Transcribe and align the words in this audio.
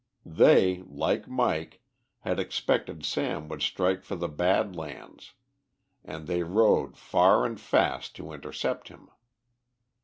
They, 0.25 0.81
like 0.87 1.27
Mike, 1.27 1.79
had 2.21 2.39
expected 2.39 3.05
Sam 3.05 3.47
would 3.49 3.61
strike 3.61 4.01
for 4.03 4.15
the 4.15 4.27
Bad 4.27 4.75
Lands, 4.75 5.33
and 6.03 6.25
they 6.25 6.41
rode 6.41 6.97
far 6.97 7.45
and 7.45 7.61
fast 7.61 8.15
to 8.15 8.31
intercept 8.33 8.87
him. 8.87 9.11